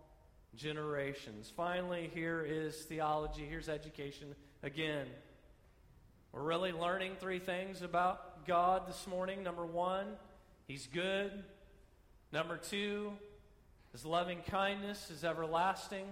generations. 0.57 1.50
Finally, 1.57 2.11
here 2.12 2.45
is 2.47 2.76
theology, 2.83 3.47
here's 3.49 3.69
education 3.69 4.35
again. 4.62 5.07
We're 6.33 6.43
really 6.43 6.73
learning 6.73 7.12
three 7.21 7.38
things 7.38 7.83
about 7.83 8.47
God 8.47 8.88
this 8.88 9.07
morning. 9.07 9.43
Number 9.43 9.64
one, 9.64 10.07
he's 10.67 10.88
good. 10.88 11.31
Number 12.33 12.57
two, 12.57 13.12
his 13.93 14.05
loving 14.05 14.41
kindness 14.50 15.11
is 15.11 15.23
everlasting. 15.23 16.05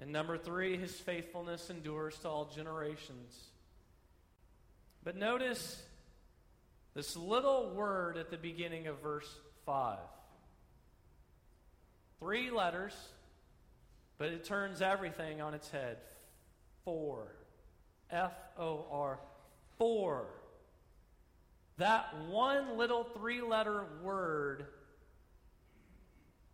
And 0.00 0.12
number 0.12 0.36
three, 0.36 0.76
his 0.76 0.92
faithfulness 0.92 1.70
endures 1.70 2.18
to 2.18 2.28
all 2.28 2.46
generations. 2.46 3.38
But 5.04 5.16
notice 5.16 5.82
this 6.94 7.16
little 7.16 7.70
word 7.70 8.16
at 8.16 8.30
the 8.30 8.36
beginning 8.36 8.86
of 8.86 9.00
verse 9.00 9.28
5. 9.66 9.98
Three 12.20 12.50
letters, 12.50 12.94
but 14.18 14.28
it 14.28 14.44
turns 14.44 14.80
everything 14.80 15.40
on 15.40 15.54
its 15.54 15.68
head. 15.70 15.98
For. 16.84 17.26
F 18.10 18.32
O 18.58 18.86
R. 18.90 19.18
For. 19.78 20.26
That 21.78 22.14
one 22.28 22.76
little 22.76 23.04
three 23.04 23.40
letter 23.40 23.84
word 24.02 24.66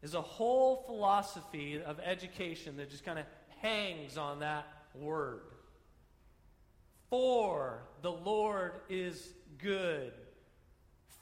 is 0.02 0.14
a 0.14 0.22
whole 0.22 0.84
philosophy 0.86 1.80
of 1.80 1.98
education 2.00 2.76
that 2.76 2.90
just 2.90 3.04
kind 3.04 3.18
of 3.18 3.24
hangs 3.60 4.16
on 4.16 4.40
that 4.40 4.66
word. 4.94 5.40
For 7.10 7.82
the 8.02 8.12
Lord 8.12 8.72
is 8.88 9.32
good. 9.58 10.12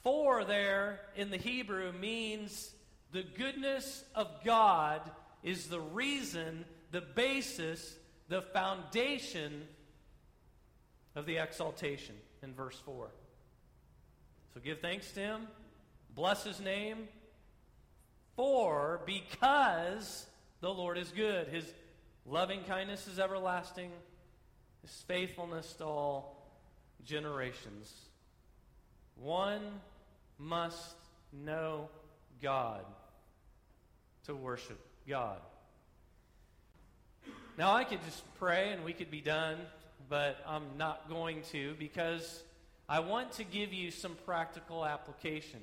For 0.03 0.43
there 0.43 1.01
in 1.15 1.31
the 1.31 1.37
Hebrew 1.37 1.91
means 1.91 2.71
the 3.11 3.23
goodness 3.23 4.03
of 4.13 4.27
God 4.43 5.01
is 5.43 5.67
the 5.67 5.79
reason, 5.79 6.65
the 6.91 7.01
basis, 7.01 7.95
the 8.29 8.41
foundation 8.41 9.63
of 11.15 11.25
the 11.25 11.37
exaltation 11.37 12.15
in 12.43 12.53
verse 12.53 12.79
4. 12.85 13.09
So 14.53 14.59
give 14.59 14.81
thanks 14.81 15.11
to 15.11 15.19
him, 15.19 15.47
bless 16.13 16.43
his 16.43 16.59
name, 16.59 17.07
for 18.37 19.01
because 19.05 20.25
the 20.61 20.69
Lord 20.69 20.97
is 20.97 21.11
good. 21.11 21.47
His 21.47 21.65
loving 22.25 22.63
kindness 22.63 23.07
is 23.07 23.19
everlasting, 23.19 23.91
his 24.83 25.03
faithfulness 25.07 25.73
to 25.73 25.83
all 25.83 26.47
generations. 27.03 27.91
One 29.15 29.61
must 30.37 30.95
know 31.33 31.89
God 32.41 32.85
to 34.25 34.35
worship 34.35 34.79
God. 35.09 35.39
Now, 37.57 37.73
I 37.73 37.83
could 37.85 38.03
just 38.05 38.23
pray 38.35 38.71
and 38.71 38.85
we 38.85 38.93
could 38.93 39.09
be 39.09 39.21
done, 39.21 39.57
but 40.09 40.37
I'm 40.45 40.77
not 40.77 41.09
going 41.09 41.41
to 41.51 41.73
because 41.79 42.43
I 42.87 42.99
want 42.99 43.31
to 43.33 43.43
give 43.43 43.73
you 43.73 43.89
some 43.89 44.15
practical 44.25 44.85
application. 44.85 45.61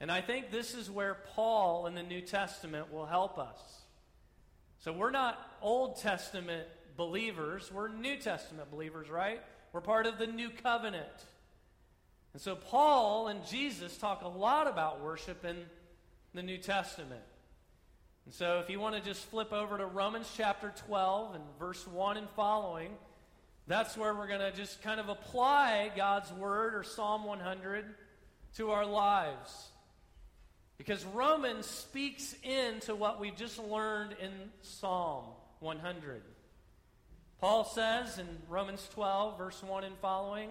And 0.00 0.12
I 0.12 0.20
think 0.20 0.50
this 0.50 0.74
is 0.74 0.90
where 0.90 1.18
Paul 1.34 1.86
in 1.86 1.94
the 1.94 2.02
New 2.02 2.20
Testament 2.20 2.92
will 2.92 3.06
help 3.06 3.38
us. 3.38 3.58
So 4.80 4.92
we're 4.92 5.10
not 5.10 5.38
Old 5.60 6.00
Testament 6.00 6.68
believers, 6.96 7.70
we're 7.72 7.88
New 7.88 8.16
Testament 8.16 8.70
believers, 8.70 9.10
right? 9.10 9.40
We're 9.72 9.80
part 9.80 10.06
of 10.06 10.18
the 10.18 10.26
new 10.26 10.50
covenant. 10.50 11.06
And 12.32 12.40
so 12.40 12.54
Paul 12.54 13.28
and 13.28 13.44
Jesus 13.46 13.96
talk 13.96 14.22
a 14.22 14.28
lot 14.28 14.66
about 14.66 15.02
worship 15.02 15.44
in 15.44 15.56
the 16.34 16.42
New 16.42 16.58
Testament. 16.58 17.22
And 18.24 18.34
so 18.34 18.60
if 18.62 18.70
you 18.70 18.78
want 18.78 18.94
to 18.94 19.00
just 19.00 19.24
flip 19.24 19.52
over 19.52 19.78
to 19.78 19.86
Romans 19.86 20.30
chapter 20.36 20.72
12 20.86 21.34
and 21.34 21.44
verse 21.58 21.86
1 21.86 22.16
and 22.18 22.28
following, 22.30 22.90
that's 23.66 23.96
where 23.96 24.14
we're 24.14 24.28
going 24.28 24.40
to 24.40 24.52
just 24.52 24.82
kind 24.82 25.00
of 25.00 25.08
apply 25.08 25.90
God's 25.96 26.32
word 26.32 26.74
or 26.74 26.82
Psalm 26.82 27.24
100 27.24 27.84
to 28.56 28.70
our 28.70 28.86
lives. 28.86 29.70
Because 30.78 31.04
Romans 31.04 31.66
speaks 31.66 32.34
into 32.44 32.94
what 32.94 33.20
we've 33.20 33.36
just 33.36 33.58
learned 33.58 34.14
in 34.22 34.30
Psalm 34.62 35.24
100. 35.58 36.22
Paul 37.40 37.64
says 37.64 38.18
in 38.18 38.26
Romans 38.48 38.88
12, 38.94 39.36
verse 39.36 39.62
1 39.62 39.84
and 39.84 39.96
following, 39.98 40.50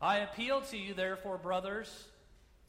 I 0.00 0.18
appeal 0.18 0.62
to 0.62 0.76
you, 0.76 0.94
therefore, 0.94 1.38
brothers, 1.38 2.04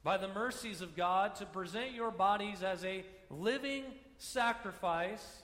by 0.03 0.18
the 0.18 0.27
mercies 0.27 0.82
of 0.82 0.96
God, 0.96 1.36
to 1.36 1.46
present 1.46 1.94
your 1.94 2.12
bodies 2.12 2.63
as 2.63 2.84
a 2.84 3.06
living 3.29 3.84
sacrifice, 4.18 5.41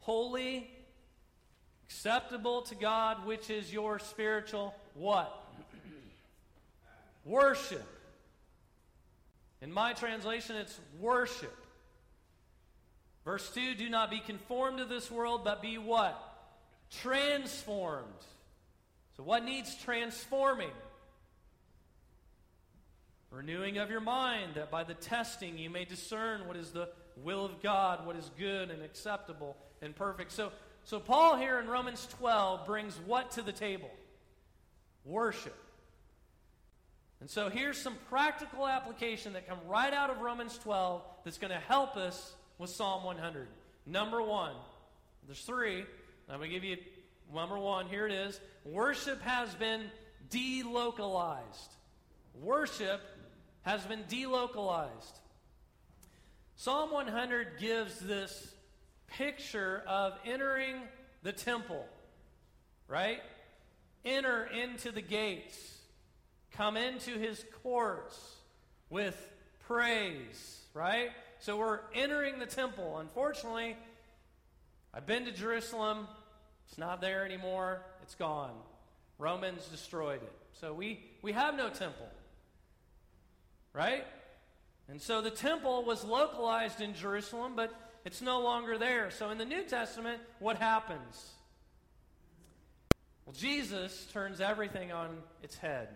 holy, 0.00 0.70
acceptable 1.84 2.62
to 2.62 2.74
God, 2.74 3.26
which 3.26 3.50
is 3.50 3.72
your 3.72 3.98
spiritual 3.98 4.74
what? 4.94 5.38
Worship. 7.24 7.86
In 9.62 9.72
my 9.72 9.92
translation, 9.92 10.56
it's 10.56 10.78
worship. 11.00 11.56
Verse 13.24 13.48
2 13.54 13.76
Do 13.76 13.88
not 13.88 14.10
be 14.10 14.18
conformed 14.18 14.78
to 14.78 14.84
this 14.84 15.10
world, 15.10 15.42
but 15.44 15.62
be 15.62 15.78
what? 15.78 16.20
Transformed. 17.00 18.08
So, 19.16 19.22
what 19.22 19.44
needs 19.44 19.74
transforming? 19.76 20.70
Renewing 23.30 23.78
of 23.78 23.88
your 23.88 24.00
mind, 24.00 24.56
that 24.56 24.70
by 24.70 24.84
the 24.84 24.94
testing 24.94 25.56
you 25.56 25.70
may 25.70 25.84
discern 25.86 26.46
what 26.46 26.56
is 26.56 26.70
the 26.70 26.88
will 27.16 27.44
of 27.44 27.62
God, 27.62 28.04
what 28.04 28.16
is 28.16 28.30
good 28.38 28.70
and 28.70 28.82
acceptable 28.82 29.56
and 29.80 29.94
perfect. 29.94 30.32
So, 30.32 30.50
so 30.84 30.98
Paul 30.98 31.36
here 31.36 31.58
in 31.60 31.68
Romans 31.68 32.06
12 32.18 32.66
brings 32.66 32.98
what 33.06 33.30
to 33.32 33.42
the 33.42 33.52
table? 33.52 33.90
Worship. 35.04 35.56
And 37.22 37.30
so 37.30 37.48
here's 37.48 37.78
some 37.78 37.94
practical 38.10 38.66
application 38.66 39.34
that 39.34 39.46
come 39.46 39.60
right 39.68 39.94
out 39.94 40.10
of 40.10 40.18
Romans 40.22 40.58
12 40.58 41.02
that's 41.22 41.38
going 41.38 41.52
to 41.52 41.60
help 41.60 41.96
us 41.96 42.34
with 42.58 42.68
Psalm 42.68 43.04
100. 43.04 43.46
Number 43.86 44.20
one, 44.20 44.54
there's 45.28 45.42
three. 45.42 45.84
I'm 46.28 46.38
going 46.38 46.50
to 46.50 46.52
give 46.52 46.64
you 46.64 46.78
number 47.32 47.56
one. 47.56 47.86
Here 47.86 48.08
it 48.08 48.12
is. 48.12 48.40
Worship 48.64 49.22
has 49.22 49.54
been 49.54 49.82
delocalized. 50.30 51.68
Worship 52.40 53.00
has 53.60 53.84
been 53.84 54.02
delocalized. 54.10 55.20
Psalm 56.56 56.90
100 56.90 57.60
gives 57.60 58.00
this 58.00 58.52
picture 59.06 59.84
of 59.86 60.14
entering 60.26 60.74
the 61.22 61.32
temple, 61.32 61.86
right? 62.88 63.20
Enter 64.04 64.42
into 64.46 64.90
the 64.90 65.02
gates, 65.02 65.71
come 66.56 66.76
into 66.76 67.18
his 67.18 67.44
courts 67.62 68.36
with 68.90 69.16
praise, 69.66 70.60
right? 70.74 71.10
So 71.40 71.56
we're 71.56 71.80
entering 71.94 72.38
the 72.38 72.46
temple. 72.46 72.98
Unfortunately, 72.98 73.76
I've 74.94 75.06
been 75.06 75.24
to 75.24 75.32
Jerusalem. 75.32 76.06
It's 76.68 76.78
not 76.78 77.00
there 77.00 77.24
anymore. 77.24 77.82
It's 78.02 78.14
gone. 78.14 78.52
Romans 79.18 79.66
destroyed 79.68 80.22
it. 80.22 80.32
So 80.60 80.72
we, 80.72 81.00
we 81.22 81.32
have 81.32 81.56
no 81.56 81.68
temple. 81.70 82.08
Right? 83.72 84.04
And 84.88 85.00
so 85.00 85.22
the 85.22 85.30
temple 85.30 85.84
was 85.84 86.04
localized 86.04 86.80
in 86.80 86.94
Jerusalem, 86.94 87.54
but 87.56 87.72
it's 88.04 88.20
no 88.20 88.40
longer 88.40 88.78
there. 88.78 89.10
So 89.10 89.30
in 89.30 89.38
the 89.38 89.44
New 89.44 89.62
Testament, 89.62 90.20
what 90.38 90.58
happens? 90.58 91.32
Well, 93.24 93.34
Jesus 93.34 94.06
turns 94.12 94.40
everything 94.40 94.92
on 94.92 95.18
its 95.42 95.56
head. 95.56 95.88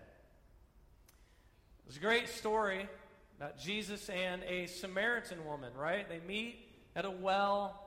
There's 1.87 1.99
a 1.99 2.01
great 2.01 2.29
story 2.29 2.89
about 3.39 3.61
Jesus 3.61 4.09
and 4.09 4.43
a 4.43 4.67
Samaritan 4.67 5.45
woman, 5.47 5.73
right? 5.79 6.09
They 6.09 6.19
meet 6.27 6.59
at 6.97 7.05
a 7.05 7.11
well 7.11 7.81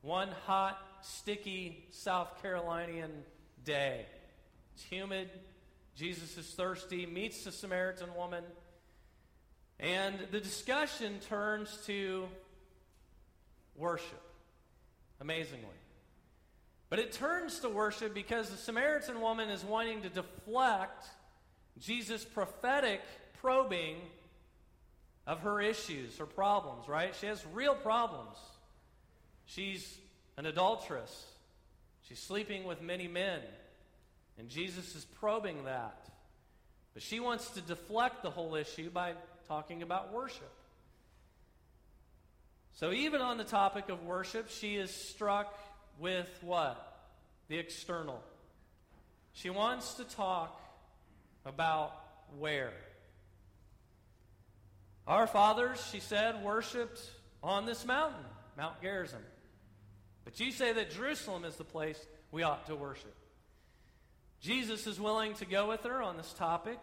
one 0.00 0.30
hot, 0.46 0.78
sticky 1.02 1.86
South 1.90 2.40
Carolinian 2.40 3.10
day. 3.62 4.06
It's 4.72 4.84
humid. 4.84 5.28
Jesus 5.94 6.38
is 6.38 6.46
thirsty, 6.46 7.04
meets 7.04 7.44
the 7.44 7.52
Samaritan 7.52 8.14
woman. 8.16 8.44
And 9.78 10.14
the 10.30 10.40
discussion 10.40 11.18
turns 11.28 11.76
to 11.84 12.26
worship, 13.76 14.22
amazingly. 15.20 15.66
But 16.88 16.98
it 16.98 17.12
turns 17.12 17.58
to 17.58 17.68
worship 17.68 18.14
because 18.14 18.48
the 18.48 18.56
Samaritan 18.56 19.20
woman 19.20 19.50
is 19.50 19.62
wanting 19.62 20.00
to 20.00 20.08
deflect 20.08 21.04
Jesus' 21.78 22.24
prophetic 22.24 23.02
probing 23.44 23.96
of 25.26 25.40
her 25.40 25.60
issues, 25.60 26.16
her 26.16 26.24
problems, 26.24 26.88
right? 26.88 27.14
She 27.20 27.26
has 27.26 27.44
real 27.52 27.74
problems. 27.74 28.38
She's 29.44 29.98
an 30.38 30.46
adulteress. 30.46 31.26
She's 32.08 32.18
sleeping 32.18 32.64
with 32.64 32.80
many 32.80 33.06
men. 33.06 33.40
And 34.38 34.48
Jesus 34.48 34.94
is 34.94 35.04
probing 35.20 35.64
that. 35.64 36.08
But 36.94 37.02
she 37.02 37.20
wants 37.20 37.50
to 37.50 37.60
deflect 37.60 38.22
the 38.22 38.30
whole 38.30 38.54
issue 38.54 38.88
by 38.88 39.12
talking 39.46 39.82
about 39.82 40.10
worship. 40.10 40.50
So, 42.76 42.92
even 42.92 43.20
on 43.20 43.36
the 43.36 43.44
topic 43.44 43.90
of 43.90 44.04
worship, 44.04 44.48
she 44.48 44.76
is 44.76 44.90
struck 44.90 45.54
with 45.98 46.28
what? 46.40 46.98
The 47.48 47.58
external. 47.58 48.22
She 49.34 49.50
wants 49.50 49.94
to 49.94 50.04
talk 50.04 50.60
about 51.44 51.92
where. 52.38 52.72
Our 55.06 55.26
fathers, 55.26 55.86
she 55.92 56.00
said, 56.00 56.42
worshiped 56.42 57.00
on 57.42 57.66
this 57.66 57.84
mountain, 57.84 58.24
Mount 58.56 58.80
Gerizim. 58.80 59.20
But 60.24 60.40
you 60.40 60.50
say 60.50 60.72
that 60.72 60.90
Jerusalem 60.90 61.44
is 61.44 61.56
the 61.56 61.64
place 61.64 61.98
we 62.30 62.42
ought 62.42 62.66
to 62.66 62.74
worship. 62.74 63.14
Jesus 64.40 64.86
is 64.86 64.98
willing 64.98 65.34
to 65.34 65.44
go 65.44 65.68
with 65.68 65.82
her 65.82 66.02
on 66.02 66.16
this 66.16 66.32
topic, 66.32 66.78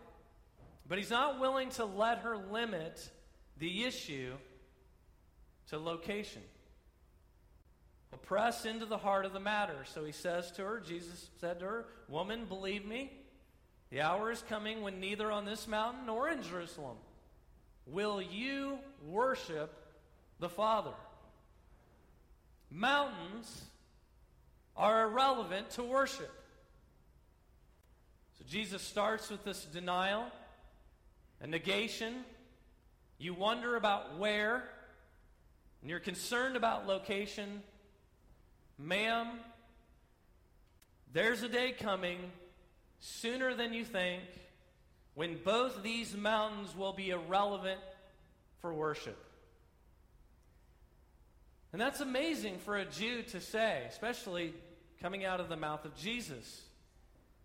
but 0.87 0.99
he's 0.99 1.09
not 1.09 1.39
willing 1.39 1.69
to 1.71 1.85
let 1.85 2.19
her 2.19 2.37
limit 2.37 3.09
the 3.57 3.85
issue 3.85 4.33
to 5.69 5.79
location. 5.79 6.41
He'll 8.11 8.19
press 8.19 8.65
into 8.65 8.85
the 8.85 8.97
heart 8.97 9.25
of 9.25 9.33
the 9.33 9.39
matter. 9.39 9.77
So 9.85 10.03
he 10.03 10.11
says 10.11 10.51
to 10.53 10.63
her, 10.63 10.79
Jesus 10.79 11.29
said 11.39 11.59
to 11.59 11.65
her, 11.65 11.85
Woman, 12.07 12.45
believe 12.45 12.85
me, 12.85 13.11
the 13.89 14.01
hour 14.01 14.31
is 14.31 14.43
coming 14.47 14.81
when 14.81 14.99
neither 14.99 15.31
on 15.31 15.45
this 15.45 15.67
mountain 15.67 16.05
nor 16.05 16.29
in 16.29 16.43
Jerusalem 16.43 16.97
will 17.85 18.21
you 18.21 18.79
worship 19.07 19.73
the 20.39 20.49
Father. 20.49 20.93
Mountains 22.69 23.63
are 24.75 25.03
irrelevant 25.03 25.69
to 25.71 25.83
worship. 25.83 26.31
So 28.37 28.45
Jesus 28.49 28.81
starts 28.81 29.29
with 29.29 29.43
this 29.43 29.65
denial, 29.65 30.25
a 31.41 31.47
negation. 31.47 32.23
You 33.19 33.33
wonder 33.33 33.75
about 33.75 34.17
where, 34.17 34.63
and 35.81 35.89
you're 35.89 35.99
concerned 35.99 36.55
about 36.55 36.87
location. 36.87 37.61
Ma'am, 38.79 39.27
there's 41.13 41.43
a 41.43 41.49
day 41.49 41.73
coming 41.77 42.17
sooner 42.99 43.53
than 43.53 43.73
you 43.73 43.85
think 43.85 44.23
when 45.15 45.37
both 45.43 45.83
these 45.83 46.15
mountains 46.15 46.75
will 46.75 46.93
be 46.93 47.09
irrelevant 47.09 47.79
for 48.61 48.73
worship. 48.73 49.17
And 51.73 51.81
that's 51.81 52.01
amazing 52.01 52.59
for 52.59 52.77
a 52.77 52.85
Jew 52.85 53.23
to 53.23 53.39
say, 53.39 53.83
especially 53.89 54.53
coming 55.01 55.25
out 55.25 55.39
of 55.39 55.49
the 55.49 55.55
mouth 55.55 55.85
of 55.85 55.95
Jesus. 55.95 56.61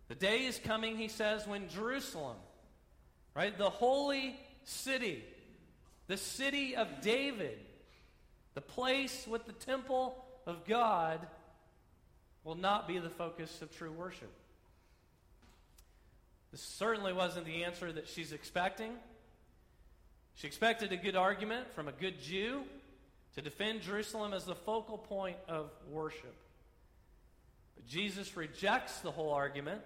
The 0.09 0.15
day 0.15 0.45
is 0.45 0.59
coming, 0.59 0.97
he 0.97 1.07
says, 1.07 1.47
when 1.47 1.69
Jerusalem, 1.69 2.37
right, 3.35 3.57
the 3.57 3.69
holy 3.69 4.39
city, 4.63 5.23
the 6.07 6.17
city 6.17 6.75
of 6.75 7.01
David, 7.01 7.57
the 8.53 8.61
place 8.61 9.25
with 9.27 9.45
the 9.45 9.53
temple 9.53 10.23
of 10.45 10.65
God, 10.65 11.25
will 12.43 12.55
not 12.55 12.87
be 12.87 12.99
the 12.99 13.09
focus 13.09 13.61
of 13.61 13.75
true 13.75 13.91
worship. 13.91 14.31
This 16.51 16.61
certainly 16.61 17.13
wasn't 17.13 17.45
the 17.45 17.63
answer 17.63 17.91
that 17.91 18.07
she's 18.07 18.31
expecting. 18.31 18.91
She 20.35 20.47
expected 20.47 20.91
a 20.91 20.97
good 20.97 21.15
argument 21.15 21.73
from 21.73 21.87
a 21.87 21.91
good 21.91 22.21
Jew 22.21 22.63
to 23.35 23.41
defend 23.41 23.81
Jerusalem 23.81 24.33
as 24.33 24.45
the 24.45 24.55
focal 24.55 24.97
point 24.97 25.37
of 25.47 25.69
worship. 25.89 26.35
But 27.75 27.87
Jesus 27.87 28.37
rejects 28.37 28.99
the 28.99 29.11
whole 29.11 29.31
argument. 29.31 29.81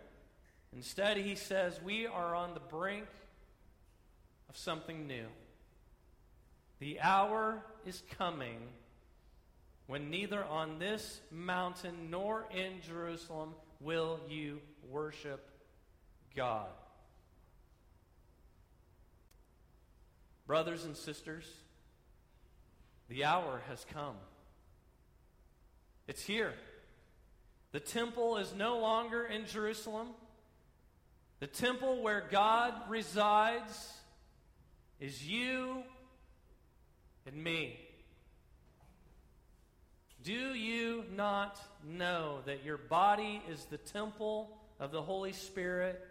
Instead, 0.74 1.18
he 1.18 1.36
says, 1.36 1.80
We 1.84 2.06
are 2.06 2.36
on 2.36 2.54
the 2.54 2.60
brink 2.60 3.08
of 4.50 4.58
something 4.58 5.08
new. 5.08 5.26
The 6.80 7.00
hour 7.00 7.62
is 7.86 8.02
coming 8.18 8.58
when 9.88 10.10
neither 10.10 10.44
on 10.44 10.80
this 10.80 11.22
mountain 11.30 12.10
nor 12.10 12.46
in 12.52 12.82
Jerusalem 12.82 13.54
will 13.82 14.20
you 14.30 14.60
worship 14.90 15.51
God. 16.36 16.70
Brothers 20.48 20.84
and 20.86 20.98
sisters, 20.98 21.46
the 23.08 23.24
hour 23.24 23.62
has 23.70 23.86
come. 23.94 24.16
It's 26.08 26.24
here. 26.24 26.54
The 27.72 27.80
temple 27.80 28.38
is 28.38 28.54
no 28.54 28.80
longer 28.80 29.24
in 29.24 29.46
Jerusalem. 29.46 30.10
The 31.40 31.48
temple 31.48 32.02
where 32.02 32.24
God 32.30 32.74
resides 32.90 33.94
is 35.00 35.26
you 35.26 35.84
and 37.26 37.42
me. 37.42 37.80
Do 40.24 40.54
you 40.54 41.04
not 41.16 41.60
know 41.84 42.40
that 42.46 42.64
your 42.64 42.78
body 42.78 43.42
is 43.50 43.66
the 43.66 43.78
temple 43.78 44.58
of 44.80 44.92
the 44.92 45.02
Holy 45.02 45.32
Spirit 45.32 46.06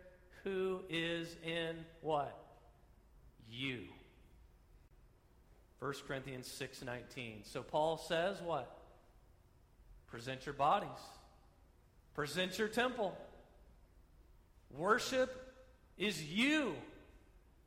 who 0.44 0.81
is 0.88 1.37
in 1.44 1.76
what? 2.00 2.37
You. 3.50 3.85
1 5.81 5.94
Corinthians 6.07 6.46
6:19. 6.46 7.44
So 7.44 7.62
Paul 7.62 7.96
says 7.96 8.40
what? 8.42 8.70
Present 10.09 10.44
your 10.46 10.53
bodies. 10.53 10.88
Present 12.14 12.59
your 12.59 12.68
temple. 12.68 13.16
Worship 14.70 15.55
is 15.96 16.22
you. 16.22 16.74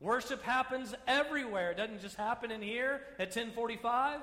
Worship 0.00 0.42
happens 0.42 0.94
everywhere. 1.06 1.70
It 1.72 1.76
doesn't 1.76 2.00
just 2.00 2.16
happen 2.16 2.50
in 2.50 2.62
here 2.62 3.00
at 3.18 3.32
1045. 3.32 4.20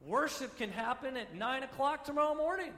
Worship 0.00 0.56
can 0.56 0.70
happen 0.70 1.16
at 1.16 1.34
9 1.34 1.62
o'clock 1.62 2.04
tomorrow 2.04 2.34
morning 2.34 2.72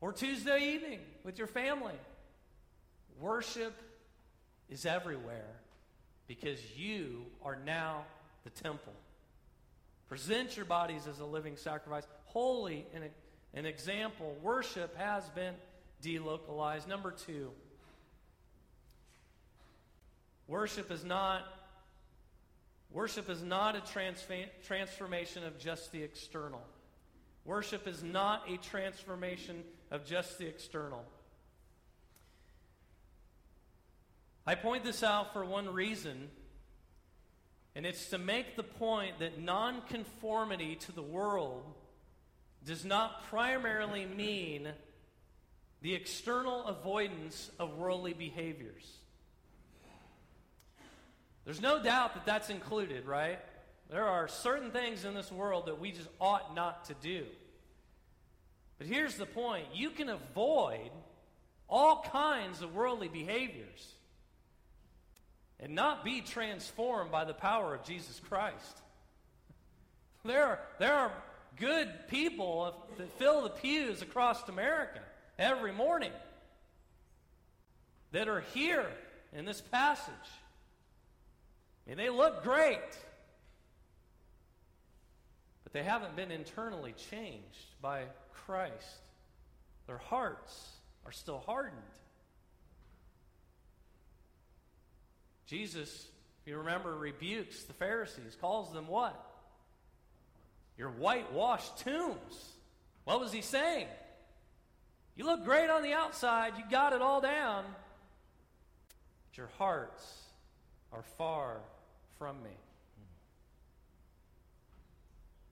or 0.00 0.12
Tuesday 0.12 0.74
evening 0.74 1.00
with 1.24 1.38
your 1.38 1.46
family. 1.46 1.94
Worship 3.20 3.74
is 4.70 4.86
everywhere 4.86 5.56
because 6.26 6.58
you 6.76 7.26
are 7.42 7.58
now 7.64 8.04
the 8.44 8.50
temple. 8.50 8.92
Present 10.08 10.56
your 10.56 10.66
bodies 10.66 11.06
as 11.06 11.20
a 11.20 11.24
living 11.24 11.56
sacrifice, 11.56 12.06
holy 12.26 12.86
and 12.94 13.04
an 13.54 13.66
example. 13.66 14.36
Worship 14.42 14.96
has 14.96 15.28
been 15.30 15.54
delocalized. 16.02 16.86
Number 16.86 17.10
two, 17.10 17.50
worship 20.46 20.90
is 20.90 21.04
not 21.04 21.42
worship 22.90 23.28
is 23.28 23.42
not 23.42 23.76
a 23.76 23.80
transfa- 23.80 24.48
transformation 24.66 25.44
of 25.44 25.58
just 25.58 25.92
the 25.92 26.02
external. 26.02 26.62
Worship 27.44 27.86
is 27.86 28.02
not 28.02 28.48
a 28.48 28.56
transformation 28.58 29.62
of 29.90 30.04
just 30.04 30.38
the 30.38 30.46
external. 30.46 31.04
I 34.46 34.54
point 34.54 34.84
this 34.84 35.02
out 35.02 35.32
for 35.32 35.44
one 35.44 35.72
reason, 35.72 36.30
and 37.74 37.84
it's 37.84 38.10
to 38.10 38.18
make 38.18 38.56
the 38.56 38.62
point 38.62 39.18
that 39.18 39.38
nonconformity 39.38 40.76
to 40.76 40.92
the 40.92 41.02
world 41.02 41.64
does 42.64 42.84
not 42.84 43.24
primarily 43.24 44.06
mean 44.06 44.68
the 45.80 45.94
external 45.94 46.64
avoidance 46.64 47.50
of 47.58 47.76
worldly 47.76 48.14
behaviors. 48.14 48.90
There's 51.44 51.60
no 51.62 51.82
doubt 51.82 52.14
that 52.14 52.26
that's 52.26 52.50
included, 52.50 53.06
right? 53.06 53.38
There 53.90 54.06
are 54.06 54.28
certain 54.28 54.70
things 54.70 55.04
in 55.04 55.14
this 55.14 55.32
world 55.32 55.66
that 55.66 55.80
we 55.80 55.92
just 55.92 56.08
ought 56.20 56.54
not 56.54 56.86
to 56.86 56.94
do. 56.94 57.24
But 58.78 58.86
here's 58.86 59.16
the 59.16 59.26
point 59.26 59.66
you 59.74 59.90
can 59.90 60.08
avoid 60.08 60.90
all 61.68 62.02
kinds 62.10 62.62
of 62.62 62.74
worldly 62.74 63.08
behaviors 63.08 63.94
and 65.60 65.74
not 65.74 66.04
be 66.04 66.20
transformed 66.20 67.10
by 67.10 67.24
the 67.24 67.34
power 67.34 67.74
of 67.74 67.84
Jesus 67.84 68.20
Christ. 68.28 68.78
There 70.24 70.44
are, 70.44 70.60
there 70.78 70.94
are 70.94 71.12
good 71.56 71.88
people 72.08 72.74
that 72.96 73.18
fill 73.18 73.42
the 73.42 73.50
pews 73.50 74.02
across 74.02 74.48
America 74.48 75.00
every 75.38 75.72
morning 75.72 76.12
that 78.12 78.28
are 78.28 78.42
here 78.54 78.86
in 79.32 79.44
this 79.44 79.60
passage. 79.60 80.12
And 81.86 81.98
they 81.98 82.10
look 82.10 82.42
great, 82.42 82.78
but 85.64 85.72
they 85.72 85.82
haven't 85.82 86.16
been 86.16 86.30
internally 86.30 86.94
changed 87.10 87.80
by 87.80 88.04
Christ. 88.48 89.02
Their 89.86 89.98
hearts 89.98 90.70
are 91.04 91.12
still 91.12 91.42
hardened. 91.44 91.82
Jesus, 95.44 96.06
if 96.40 96.50
you 96.50 96.56
remember, 96.56 96.96
rebukes 96.96 97.64
the 97.64 97.74
Pharisees, 97.74 98.38
calls 98.40 98.72
them 98.72 98.88
what? 98.88 99.22
Your 100.78 100.88
whitewashed 100.88 101.76
tombs. 101.80 102.54
What 103.04 103.20
was 103.20 103.32
he 103.32 103.42
saying? 103.42 103.86
You 105.14 105.26
look 105.26 105.44
great 105.44 105.68
on 105.68 105.82
the 105.82 105.92
outside, 105.92 106.54
you 106.56 106.64
got 106.70 106.94
it 106.94 107.02
all 107.02 107.20
down, 107.20 107.64
but 109.28 109.36
your 109.36 109.50
hearts 109.58 110.22
are 110.90 111.04
far 111.18 111.58
from 112.18 112.42
me. 112.42 112.56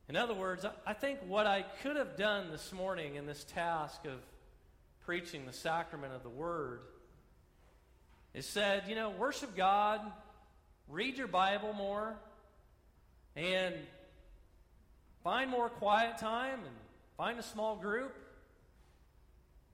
In 0.08 0.16
other 0.16 0.34
words, 0.34 0.64
I 0.86 0.92
think 0.92 1.18
what 1.26 1.46
I 1.46 1.62
could 1.82 1.96
have 1.96 2.16
done 2.16 2.50
this 2.50 2.72
morning 2.72 3.16
in 3.16 3.26
this 3.26 3.44
task 3.44 4.04
of 4.04 4.20
preaching 5.04 5.46
the 5.46 5.52
sacrament 5.52 6.14
of 6.14 6.22
the 6.22 6.28
Word 6.28 6.80
is 8.32 8.46
said, 8.46 8.84
you 8.88 8.94
know, 8.94 9.10
worship 9.10 9.56
God, 9.56 10.00
read 10.88 11.18
your 11.18 11.26
Bible 11.26 11.72
more, 11.72 12.14
and 13.34 13.74
find 15.24 15.50
more 15.50 15.68
quiet 15.68 16.18
time 16.18 16.60
and 16.60 16.76
find 17.16 17.38
a 17.38 17.42
small 17.42 17.76
group 17.76 18.14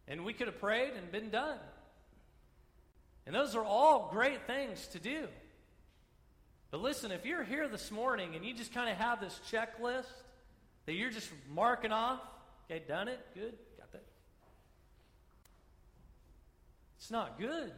and 0.09 0.25
we 0.25 0.33
could 0.33 0.47
have 0.47 0.61
prayed 0.61 0.92
and 0.97 1.11
been 1.11 1.31
done. 1.31 1.59
And 3.27 3.35
those 3.35 3.55
are 3.55 3.64
all 3.64 4.11
great 4.12 4.47
things 4.47 4.87
to 4.88 4.99
do. 4.99 5.29
But 6.71 6.81
listen, 6.81 7.12
if 7.12 7.25
you're 7.25 7.45
here 7.45 7.68
this 7.68 7.90
morning 7.90 8.35
and 8.35 8.45
you 8.45 8.55
just 8.55 8.75
kind 8.75 8.90
of 8.90 8.97
have 8.97 9.21
this 9.21 9.38
checklist 9.51 10.07
that 10.87 10.95
you're 10.95 11.11
just 11.11 11.31
marking 11.53 11.92
off, 11.92 12.21
okay, 12.71 12.83
done 12.87 13.09
it, 13.09 13.21
good, 13.35 13.55
got 13.79 13.92
that. 13.92 14.05
It's 16.99 17.11
not 17.11 17.38
good. 17.38 17.73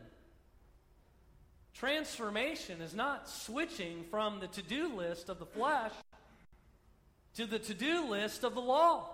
Transformation 1.75 2.81
is 2.81 2.95
not 2.95 3.29
switching 3.29 4.05
from 4.11 4.41
the 4.41 4.47
to 4.49 4.63
do 4.63 4.95
list 4.95 5.29
of 5.29 5.39
the 5.39 5.47
flesh 5.47 5.93
to 7.35 7.47
the 7.47 7.59
to 7.59 7.75
do 7.75 8.09
list 8.09 8.45
of 8.45 8.55
the 8.55 8.61
law. 8.61 9.11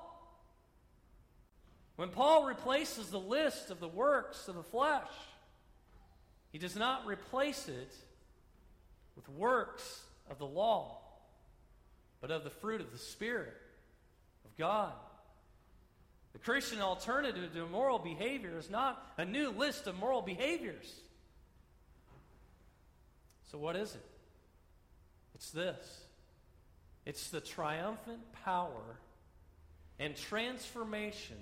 When 1.97 2.11
Paul 2.11 2.45
replaces 2.45 3.09
the 3.09 3.21
list 3.21 3.71
of 3.71 3.81
the 3.81 3.89
works 3.89 4.49
of 4.49 4.55
the 4.55 4.63
flesh, 4.63 5.09
he 6.53 6.59
does 6.59 6.77
not 6.77 7.07
replace 7.07 7.69
it 7.69 7.93
with 9.17 9.29
works 9.29 10.03
of 10.31 10.39
the 10.39 10.47
law, 10.47 10.99
but 12.21 12.31
of 12.31 12.45
the 12.45 12.51
fruit 12.51 12.81
of 12.81 12.93
the 12.93 12.99
Spirit 12.99 13.55
God. 14.61 14.93
The 16.35 16.39
Christian 16.39 16.83
alternative 16.83 17.55
to 17.55 17.67
moral 17.67 17.99
behavior 17.99 18.59
is 18.59 18.69
not 18.69 19.05
a 19.17 19.25
new 19.25 19.51
list 19.51 19.87
of 19.87 19.99
moral 19.99 20.21
behaviors. 20.21 20.95
So, 23.51 23.59
what 23.59 23.75
is 23.75 23.95
it? 23.95 24.05
It's 25.35 25.51
this 25.51 26.03
it's 27.07 27.31
the 27.31 27.41
triumphant 27.41 28.21
power 28.45 29.01
and 29.99 30.15
transformation 30.15 31.39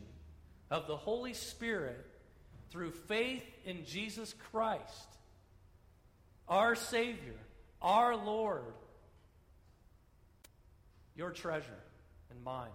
of 0.71 0.87
the 0.87 0.97
Holy 0.97 1.35
Spirit 1.35 2.07
through 2.71 2.93
faith 2.93 3.45
in 3.65 3.85
Jesus 3.85 4.33
Christ, 4.53 5.09
our 6.49 6.77
Savior, 6.77 7.35
our 7.83 8.15
Lord, 8.15 8.63
your 11.17 11.31
treasure 11.31 11.83
and 12.31 12.45
mine. 12.45 12.71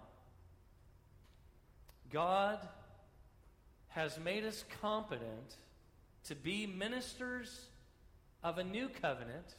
God 2.12 2.58
has 3.88 4.18
made 4.18 4.44
us 4.44 4.64
competent 4.80 5.56
to 6.24 6.34
be 6.34 6.66
ministers 6.66 7.66
of 8.42 8.58
a 8.58 8.64
new 8.64 8.88
covenant, 8.88 9.54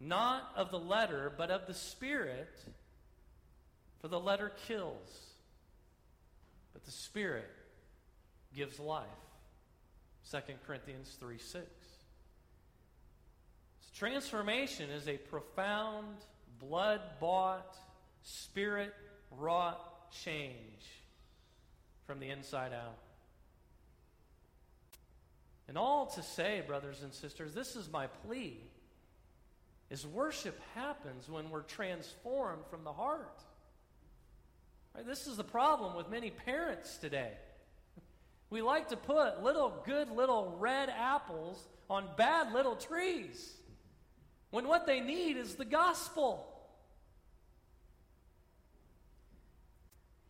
not 0.00 0.50
of 0.56 0.70
the 0.70 0.78
letter, 0.78 1.32
but 1.36 1.50
of 1.50 1.66
the 1.66 1.74
Spirit, 1.74 2.58
for 4.00 4.08
the 4.08 4.20
letter 4.20 4.52
kills 4.66 5.32
but 6.72 6.84
the 6.84 6.90
Spirit 6.90 7.50
gives 8.54 8.78
life. 8.78 9.06
2 10.30 10.38
Corinthians 10.66 11.16
3 11.20 11.38
6. 11.38 11.52
So 13.80 13.98
transformation 13.98 14.90
is 14.90 15.08
a 15.08 15.16
profound, 15.16 16.16
blood 16.58 17.00
bought, 17.20 17.76
spirit 18.22 18.94
wrought 19.30 20.10
change 20.12 21.01
from 22.06 22.20
the 22.20 22.30
inside 22.30 22.72
out. 22.72 22.98
And 25.68 25.78
all 25.78 26.06
to 26.06 26.22
say, 26.22 26.62
brothers 26.66 27.02
and 27.02 27.12
sisters, 27.12 27.54
this 27.54 27.76
is 27.76 27.90
my 27.90 28.06
plea, 28.06 28.58
is 29.90 30.06
worship 30.06 30.60
happens 30.74 31.28
when 31.28 31.50
we're 31.50 31.62
transformed 31.62 32.62
from 32.70 32.84
the 32.84 32.92
heart. 32.92 33.42
Right? 34.94 35.06
This 35.06 35.26
is 35.26 35.36
the 35.36 35.44
problem 35.44 35.96
with 35.96 36.10
many 36.10 36.30
parents 36.30 36.96
today. 36.96 37.32
We 38.50 38.60
like 38.60 38.88
to 38.88 38.96
put 38.96 39.42
little 39.42 39.82
good 39.86 40.10
little 40.10 40.56
red 40.58 40.90
apples 40.90 41.58
on 41.88 42.06
bad 42.18 42.52
little 42.52 42.76
trees 42.76 43.54
when 44.50 44.68
what 44.68 44.86
they 44.86 45.00
need 45.00 45.38
is 45.38 45.54
the 45.54 45.64
gospel. 45.64 46.51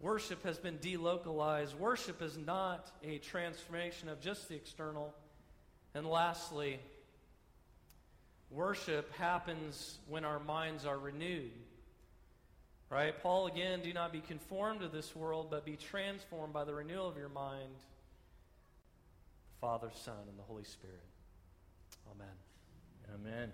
Worship 0.02 0.42
has 0.42 0.58
been 0.58 0.78
delocalized. 0.78 1.76
Worship 1.76 2.20
is 2.22 2.36
not 2.36 2.90
a 3.04 3.18
transformation 3.18 4.08
of 4.08 4.20
just 4.20 4.48
the 4.48 4.56
external. 4.56 5.14
And 5.94 6.04
lastly, 6.04 6.80
worship 8.50 9.14
happens 9.14 9.98
when 10.08 10.24
our 10.24 10.40
minds 10.40 10.84
are 10.84 10.98
renewed. 10.98 11.52
Right? 12.90 13.14
Paul 13.22 13.46
again, 13.46 13.80
do 13.82 13.92
not 13.92 14.12
be 14.12 14.20
conformed 14.20 14.80
to 14.80 14.88
this 14.88 15.14
world, 15.14 15.46
but 15.50 15.64
be 15.64 15.76
transformed 15.76 16.52
by 16.52 16.64
the 16.64 16.74
renewal 16.74 17.08
of 17.08 17.16
your 17.16 17.30
mind. 17.30 17.72
The 19.54 19.60
Father, 19.60 19.90
Son, 19.94 20.16
and 20.28 20.36
the 20.36 20.42
Holy 20.42 20.64
Spirit. 20.64 21.00
Amen. 22.10 22.26
Amen. 23.14 23.52